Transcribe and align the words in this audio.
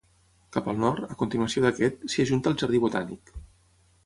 Cap 0.55 0.69
al 0.71 0.79
nord, 0.83 1.05
a 1.15 1.17
continuació 1.19 1.63
d'aquest, 1.67 2.01
s'hi 2.15 2.25
ajunta 2.27 2.51
el 2.53 2.59
jardí 2.63 2.83
botànic. 2.89 3.37